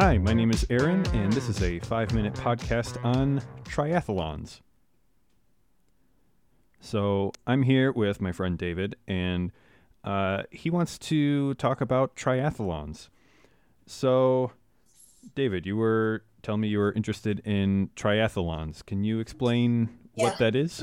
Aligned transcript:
Hi, 0.00 0.16
my 0.16 0.32
name 0.32 0.50
is 0.50 0.66
Aaron, 0.70 1.04
and 1.08 1.30
this 1.30 1.50
is 1.50 1.62
a 1.62 1.78
five 1.80 2.14
minute 2.14 2.32
podcast 2.32 2.96
on 3.04 3.42
triathlons. 3.64 4.60
So, 6.80 7.32
I'm 7.46 7.64
here 7.64 7.92
with 7.92 8.18
my 8.18 8.32
friend 8.32 8.56
David, 8.56 8.96
and 9.06 9.52
uh, 10.02 10.44
he 10.50 10.70
wants 10.70 10.98
to 11.00 11.52
talk 11.54 11.82
about 11.82 12.16
triathlons. 12.16 13.10
So, 13.84 14.52
David, 15.34 15.66
you 15.66 15.76
were 15.76 16.24
telling 16.42 16.62
me 16.62 16.68
you 16.68 16.78
were 16.78 16.92
interested 16.94 17.40
in 17.40 17.90
triathlons. 17.94 18.82
Can 18.86 19.04
you 19.04 19.20
explain 19.20 19.90
Yeah. 20.14 20.24
what 20.24 20.38
that 20.38 20.56
is? 20.56 20.80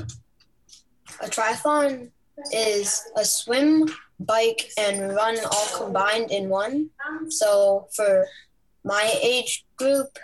A 1.20 1.26
triathlon 1.26 2.12
is 2.52 3.02
a 3.16 3.24
swim, 3.24 3.88
bike, 4.20 4.70
and 4.78 5.12
run 5.16 5.38
all 5.50 5.66
combined 5.76 6.30
in 6.30 6.48
one. 6.48 6.90
So 7.30 7.88
for 7.96 8.28
my 8.84 9.12
age 9.22 9.66
group, 9.76 10.18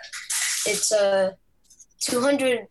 it's 0.65 0.91
a 0.91 1.35
200, 2.01 2.67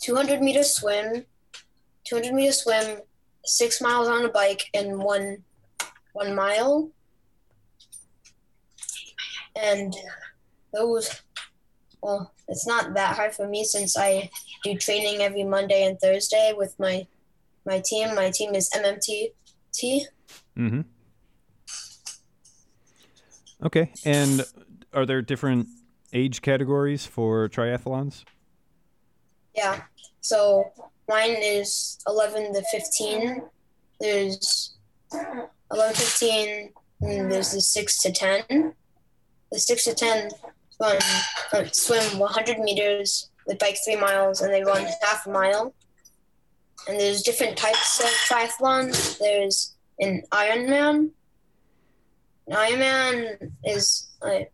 200 0.00 0.42
meter 0.42 0.62
swim, 0.62 1.24
200 2.04 2.34
meter 2.34 2.52
swim, 2.52 3.00
six 3.44 3.80
miles 3.80 4.08
on 4.08 4.24
a 4.24 4.28
bike, 4.28 4.64
and 4.74 4.98
one 4.98 5.38
one 6.12 6.34
mile. 6.34 6.90
And 9.56 9.94
those, 10.72 11.22
well, 12.02 12.32
it's 12.48 12.66
not 12.66 12.94
that 12.94 13.16
hard 13.16 13.34
for 13.34 13.46
me 13.46 13.64
since 13.64 13.96
I 13.96 14.30
do 14.64 14.74
training 14.76 15.20
every 15.20 15.44
Monday 15.44 15.84
and 15.84 15.98
Thursday 16.00 16.52
with 16.56 16.78
my 16.78 17.06
my 17.66 17.80
team. 17.84 18.14
My 18.14 18.30
team 18.30 18.54
is 18.54 18.70
MMT. 18.70 19.32
Mm-hmm. 20.58 20.80
Okay, 23.62 23.92
and 24.04 24.44
are 24.92 25.04
there 25.04 25.22
different 25.22 25.68
age 26.12 26.42
categories 26.42 27.06
for 27.06 27.48
triathlons? 27.48 28.24
Yeah. 29.54 29.82
So 30.20 30.72
mine 31.08 31.36
is 31.38 31.98
11 32.06 32.54
to 32.54 32.62
15. 32.70 33.42
There's 34.00 34.76
11 35.12 35.94
to 35.94 36.00
15 36.00 36.72
and 37.02 37.32
there's 37.32 37.52
the 37.52 37.60
6 37.60 37.98
to 38.02 38.12
10. 38.12 38.74
The 39.52 39.58
6 39.58 39.84
to 39.84 39.94
10 39.94 40.30
run 40.80 40.98
swim 41.72 42.18
100 42.18 42.58
meters, 42.60 43.30
they 43.46 43.54
bike 43.54 43.76
3 43.84 43.96
miles 43.96 44.40
and 44.40 44.52
they 44.52 44.62
run 44.62 44.86
half 45.02 45.26
a 45.26 45.30
mile. 45.30 45.74
And 46.88 46.98
there's 46.98 47.22
different 47.22 47.56
types 47.56 48.00
of 48.00 48.10
triathlons. 48.28 49.18
There's 49.18 49.74
an 49.98 50.22
Ironman. 50.32 51.10
An 52.50 52.56
Ironman 52.56 53.52
is 53.64 54.10
like 54.20 54.52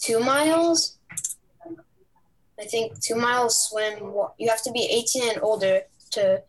2 0.00 0.20
miles 0.20 0.98
I 2.60 2.64
think 2.64 3.00
two 3.00 3.14
miles 3.14 3.68
swim. 3.68 4.12
You 4.38 4.48
have 4.48 4.62
to 4.62 4.72
be 4.72 4.80
18 4.90 5.30
and 5.30 5.42
older 5.42 5.82
to 6.12 6.42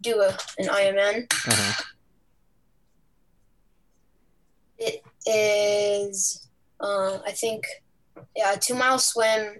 do 0.00 0.20
a, 0.20 0.36
an 0.58 0.66
Ironman. 0.66 1.32
Uh-huh. 1.32 1.82
It 4.78 5.02
is, 5.26 6.48
uh, 6.80 7.18
I 7.24 7.30
think, 7.30 7.64
yeah, 8.34 8.54
a 8.54 8.58
two 8.58 8.74
mile 8.74 8.98
swim. 8.98 9.58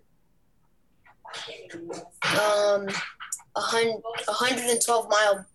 Um, 2.25 2.89
a 3.55 3.61
hundred, 3.61 4.03
a 4.29 4.33
hundred 4.33 4.65
and 4.65 4.81
twelve 4.85 5.09
mile 5.09 5.47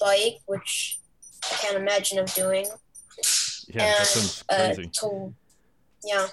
bike, 0.00 0.38
which 0.46 1.00
I 1.52 1.56
can't 1.56 1.76
imagine 1.76 2.18
of 2.18 2.32
doing. 2.32 2.66
Yeah, 3.68 3.84
that 3.84 3.98
and 3.98 4.06
sounds 4.06 4.44
a 4.48 4.54
crazy. 4.74 4.90
to- 5.00 5.34
yeah, 6.04 6.26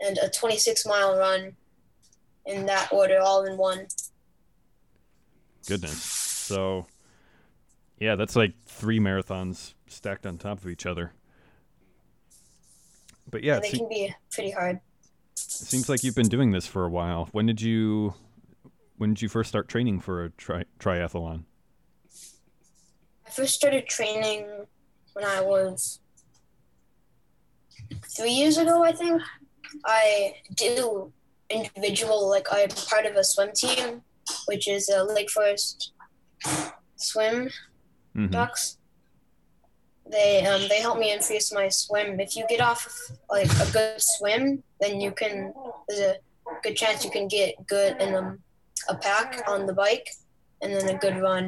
and 0.00 0.18
a 0.18 0.28
26 0.28 0.86
mile 0.86 1.16
run. 1.18 1.56
In 2.46 2.64
that 2.66 2.90
order, 2.92 3.18
all 3.20 3.44
in 3.44 3.58
one. 3.58 3.86
Goodness. 5.66 6.02
So, 6.02 6.86
yeah, 7.98 8.16
that's 8.16 8.36
like 8.36 8.54
three 8.64 8.98
marathons 8.98 9.74
stacked 9.86 10.24
on 10.24 10.38
top 10.38 10.58
of 10.58 10.68
each 10.68 10.86
other. 10.86 11.12
But 13.30 13.42
yeah, 13.44 13.58
it, 13.58 13.62
they 13.64 13.70
se- 13.72 13.78
can 13.78 13.88
be 13.88 14.14
pretty 14.30 14.50
hard. 14.52 14.76
it 14.76 15.38
seems 15.38 15.90
like 15.90 16.02
you've 16.02 16.14
been 16.14 16.28
doing 16.28 16.52
this 16.52 16.66
for 16.66 16.84
a 16.86 16.88
while. 16.88 17.28
When 17.32 17.44
did 17.44 17.60
you 17.60 18.14
when 18.96 19.12
did 19.14 19.20
you 19.22 19.28
first 19.28 19.50
start 19.50 19.68
training 19.68 20.00
for 20.00 20.24
a 20.24 20.30
tri- 20.30 20.64
triathlon? 20.80 21.44
I 23.26 23.30
first 23.30 23.54
started 23.54 23.86
training 23.86 24.46
when 25.12 25.24
I 25.26 25.42
was 25.42 26.00
three 28.18 28.32
years 28.32 28.56
ago, 28.58 28.82
I 28.82 28.92
think. 28.92 29.22
I 29.84 30.34
do 30.54 31.12
individual, 31.50 32.28
like 32.28 32.46
I'm 32.50 32.70
part 32.92 33.06
of 33.06 33.14
a 33.16 33.24
swim 33.24 33.50
team, 33.54 34.02
which 34.46 34.66
is 34.68 34.88
a 34.88 35.04
Lake 35.04 35.30
Forest 35.30 35.92
Swim 36.96 37.50
Mhm. 38.16 38.30
Ducks. 38.30 38.78
They 40.10 40.44
um 40.46 40.62
they 40.70 40.80
help 40.80 40.98
me 40.98 41.12
increase 41.12 41.52
my 41.52 41.68
swim. 41.68 42.18
If 42.26 42.34
you 42.36 42.44
get 42.48 42.60
off 42.60 42.82
like 43.30 43.50
a 43.64 43.68
good 43.76 44.00
swim, 44.14 44.62
then 44.80 45.00
you 45.00 45.12
can 45.12 45.52
there's 45.86 46.00
a 46.00 46.14
good 46.64 46.76
chance 46.76 47.04
you 47.04 47.10
can 47.10 47.28
get 47.28 47.50
good 47.66 47.92
in 48.02 48.14
um, 48.14 48.28
a 48.88 48.96
pack 48.96 49.28
on 49.46 49.66
the 49.66 49.74
bike, 49.84 50.08
and 50.62 50.72
then 50.72 50.88
a 50.88 50.98
good 50.98 51.16
run. 51.26 51.44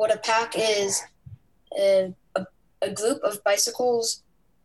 What 0.00 0.14
a 0.14 0.18
pack 0.18 0.50
is, 0.56 1.02
uh, 1.82 2.08
a, 2.40 2.42
a 2.82 2.90
group 2.90 3.18
of 3.24 3.42
bicycles 3.44 4.22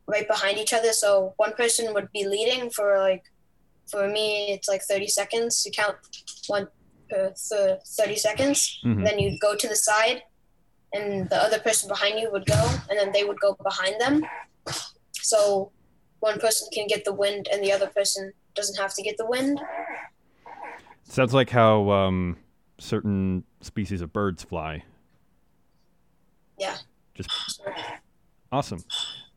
right 0.07 0.27
behind 0.27 0.57
each 0.57 0.73
other. 0.73 0.93
So 0.93 1.33
one 1.37 1.53
person 1.53 1.93
would 1.93 2.09
be 2.11 2.25
leading 2.27 2.69
for 2.69 2.99
like, 2.99 3.23
for 3.89 4.07
me 4.07 4.51
it's 4.51 4.67
like 4.67 4.81
30 4.83 5.07
seconds. 5.07 5.63
You 5.65 5.71
count 5.71 5.97
one 6.47 6.67
per 7.09 7.33
th- 7.49 7.79
30 7.85 8.15
seconds 8.15 8.79
Mhm. 8.85 9.03
then 9.05 9.19
you'd 9.19 9.39
go 9.39 9.55
to 9.55 9.67
the 9.67 9.75
side 9.75 10.23
and 10.93 11.29
the 11.29 11.35
other 11.37 11.59
person 11.59 11.87
behind 11.89 12.17
you 12.19 12.31
would 12.31 12.45
go 12.45 12.61
and 12.89 12.97
then 12.97 13.11
they 13.11 13.23
would 13.23 13.39
go 13.39 13.55
behind 13.63 13.99
them 13.99 14.23
so 15.11 15.71
one 16.21 16.39
person 16.39 16.67
can 16.73 16.87
get 16.87 17.03
the 17.05 17.13
wind 17.13 17.47
and 17.51 17.61
the 17.63 17.71
other 17.71 17.87
person 17.87 18.31
doesn't 18.55 18.77
have 18.79 18.93
to 18.95 19.01
get 19.03 19.17
the 19.17 19.25
wind 19.25 19.59
Sounds 21.03 21.33
like 21.33 21.49
how 21.49 21.89
um, 21.91 22.37
certain 22.79 23.43
species 23.61 24.01
of 24.01 24.13
birds 24.13 24.41
fly. 24.43 24.83
yeah 26.57 26.77
Just 27.13 27.29
awesome. 28.51 28.83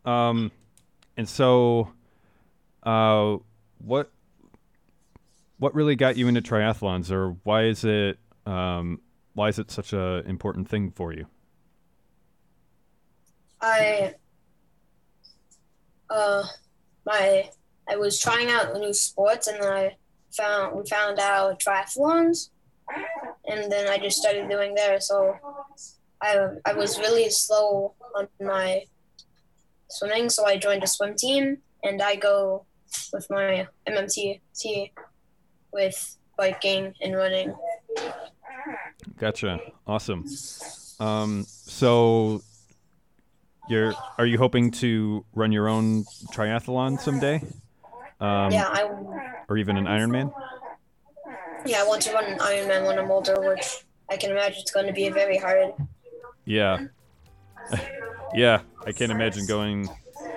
Um, 0.06 0.52
and 1.16 1.28
so, 1.28 1.92
uh, 2.82 3.36
what 3.78 4.10
what 5.58 5.74
really 5.74 5.96
got 5.96 6.16
you 6.16 6.28
into 6.28 6.40
triathlons, 6.42 7.10
or 7.10 7.36
why 7.42 7.64
is 7.64 7.84
it 7.84 8.18
um, 8.46 9.00
why 9.34 9.48
is 9.48 9.58
it 9.58 9.70
such 9.70 9.92
a 9.92 10.22
important 10.26 10.68
thing 10.68 10.90
for 10.90 11.12
you? 11.12 11.26
i 13.60 14.14
uh 16.10 16.42
my 17.04 17.48
i 17.88 17.96
was 17.96 18.20
trying 18.20 18.50
out 18.50 18.74
new 18.74 18.92
sports 18.92 19.46
and 19.48 19.62
then 19.62 19.72
i 19.72 19.90
found 20.30 20.76
we 20.76 20.86
found 20.88 21.18
out 21.18 21.58
triathlons 21.60 22.50
and 23.46 23.70
then 23.72 23.88
i 23.88 23.96
just 23.98 24.18
started 24.18 24.48
doing 24.48 24.74
there 24.74 25.00
so 25.00 25.34
i 26.20 26.46
i 26.64 26.72
was 26.72 26.98
really 26.98 27.28
slow 27.30 27.94
on 28.14 28.28
my 28.40 28.82
swimming 29.98 30.28
so 30.28 30.46
i 30.46 30.56
joined 30.56 30.82
a 30.82 30.86
swim 30.86 31.14
team 31.16 31.58
and 31.82 32.02
i 32.02 32.14
go 32.14 32.64
with 33.12 33.26
my 33.30 33.66
mmt 33.88 34.40
with 35.72 36.16
biking 36.36 36.92
and 37.02 37.14
running 37.16 37.54
Gotcha. 39.18 39.60
Awesome. 39.86 40.24
Um, 40.98 41.44
so, 41.48 42.42
you're 43.68 43.94
are 44.18 44.26
you 44.26 44.36
hoping 44.38 44.70
to 44.82 45.24
run 45.34 45.52
your 45.52 45.68
own 45.68 46.04
triathlon 46.32 46.98
someday? 47.00 47.36
Um, 48.20 48.50
yeah 48.50 48.68
i 48.72 48.82
Or 49.48 49.56
even 49.56 49.76
an 49.76 49.84
Ironman? 49.84 50.32
yeah 51.64 51.82
i 51.82 51.86
want 51.86 52.02
to 52.02 52.12
run 52.12 52.24
an 52.24 52.38
ironman 52.38 52.86
when 52.86 52.98
i'm 52.98 53.10
older 53.10 53.40
which 53.48 53.84
i 54.10 54.16
can 54.16 54.30
imagine 54.30 54.58
it's 54.60 54.70
going 54.70 54.86
to 54.86 54.92
be 54.92 55.08
very 55.10 55.38
hard 55.38 55.72
Yeah. 56.44 56.86
yeah, 58.34 58.60
I 58.84 58.92
can't 58.92 59.12
imagine 59.12 59.46
going 59.46 59.88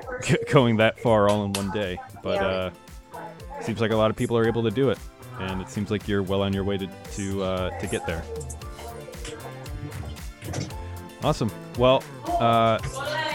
going 0.52 0.78
that 0.78 1.00
far 1.00 1.30
all 1.30 1.46
in 1.46 1.54
one 1.54 1.72
day, 1.72 1.98
but 2.24 2.42
uh 2.42 2.70
seems 3.62 3.82
like 3.82 3.92
a 3.92 3.96
lot 3.96 4.10
of 4.10 4.16
people 4.16 4.38
are 4.38 4.48
able 4.48 4.64
to 4.64 4.72
do 4.72 4.90
it 4.90 4.98
and 5.40 5.62
it 5.62 5.70
seems 5.70 5.92
like 5.92 6.08
you're 6.08 6.24
well 6.24 6.42
on 6.42 6.54
your 6.54 6.64
way 6.64 6.78
to 6.78 6.88
to 7.14 7.44
uh 7.44 7.80
to 7.80 7.88
get 7.88 8.06
there. 8.06 8.24
Awesome. 11.24 11.52
Well, 11.78 12.04
uh 12.40 12.80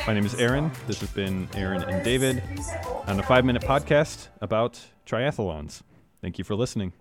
my 0.07 0.13
name 0.13 0.27
is 0.27 0.35
Aaron. 0.35 0.71
This 0.87 1.01
has 1.01 1.11
been 1.11 1.49
Aaron 1.55 1.83
and 1.83 2.05
David 2.05 2.43
on 3.07 3.19
a 3.19 3.23
5-minute 3.23 3.63
podcast 3.63 4.29
about 4.41 4.81
triathlons. 5.07 5.81
Thank 6.21 6.39
you 6.39 6.45
for 6.45 6.55
listening. 6.55 6.93